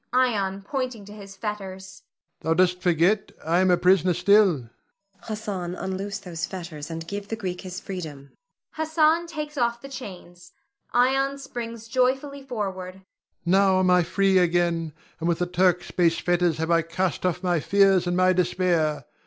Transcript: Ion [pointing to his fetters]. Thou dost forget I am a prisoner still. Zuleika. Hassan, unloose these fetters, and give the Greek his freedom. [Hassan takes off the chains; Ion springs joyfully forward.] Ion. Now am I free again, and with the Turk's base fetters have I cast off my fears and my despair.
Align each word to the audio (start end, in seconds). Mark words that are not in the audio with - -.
Ion 0.13 0.63
[pointing 0.63 1.05
to 1.05 1.13
his 1.13 1.35
fetters]. 1.35 2.01
Thou 2.39 2.55
dost 2.55 2.81
forget 2.81 3.31
I 3.45 3.59
am 3.59 3.69
a 3.69 3.77
prisoner 3.77 4.15
still. 4.15 4.53
Zuleika. 4.55 4.69
Hassan, 5.25 5.75
unloose 5.75 6.17
these 6.17 6.47
fetters, 6.47 6.89
and 6.89 7.07
give 7.07 7.27
the 7.27 7.35
Greek 7.35 7.61
his 7.61 7.79
freedom. 7.79 8.31
[Hassan 8.71 9.27
takes 9.27 9.59
off 9.59 9.79
the 9.79 9.87
chains; 9.89 10.53
Ion 10.91 11.37
springs 11.37 11.87
joyfully 11.87 12.41
forward.] 12.41 12.95
Ion. 12.95 13.03
Now 13.45 13.77
am 13.77 13.91
I 13.91 14.01
free 14.01 14.39
again, 14.39 14.91
and 15.19 15.29
with 15.29 15.37
the 15.37 15.45
Turk's 15.45 15.91
base 15.91 16.17
fetters 16.17 16.57
have 16.57 16.71
I 16.71 16.81
cast 16.81 17.23
off 17.23 17.43
my 17.43 17.59
fears 17.59 18.07
and 18.07 18.17
my 18.17 18.33
despair. 18.33 19.05